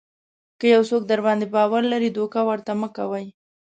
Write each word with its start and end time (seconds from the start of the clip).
که 0.59 0.65
یو 0.75 0.83
څوک 0.89 1.03
درباندې 1.11 1.45
باور 1.55 1.83
لري 1.91 2.09
دوکه 2.17 2.39
ورته 2.49 2.71
مه 2.81 2.87
کوئ. 2.95 3.25